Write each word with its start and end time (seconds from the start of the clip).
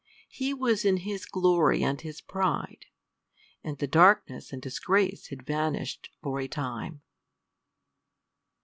He 0.31 0.51
was 0.51 0.83
in 0.83 0.97
his 0.97 1.27
glory 1.27 1.83
and 1.83 2.01
his 2.01 2.21
pride; 2.21 2.87
and 3.63 3.77
the 3.77 3.85
darkness 3.85 4.51
and 4.51 4.57
its 4.65 4.77
disgrace 4.77 5.27
had 5.27 5.45
vanished 5.45 6.09
for 6.23 6.39
a 6.39 6.47
time. 6.47 7.03